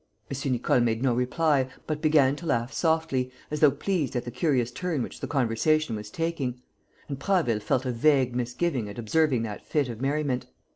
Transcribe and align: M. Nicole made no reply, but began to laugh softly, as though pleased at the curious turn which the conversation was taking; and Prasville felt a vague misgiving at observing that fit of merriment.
M. 0.31 0.51
Nicole 0.51 0.79
made 0.79 1.03
no 1.03 1.13
reply, 1.13 1.67
but 1.85 2.01
began 2.01 2.35
to 2.37 2.47
laugh 2.47 2.73
softly, 2.73 3.31
as 3.51 3.59
though 3.59 3.69
pleased 3.69 4.15
at 4.15 4.25
the 4.25 4.31
curious 4.31 4.71
turn 4.71 5.03
which 5.03 5.19
the 5.19 5.27
conversation 5.27 5.95
was 5.95 6.09
taking; 6.09 6.59
and 7.07 7.19
Prasville 7.19 7.59
felt 7.61 7.85
a 7.85 7.91
vague 7.91 8.35
misgiving 8.35 8.89
at 8.89 8.97
observing 8.97 9.43
that 9.43 9.63
fit 9.63 9.89
of 9.89 10.01
merriment. 10.01 10.47